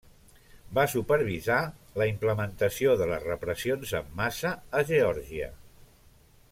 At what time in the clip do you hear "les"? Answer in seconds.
3.13-3.27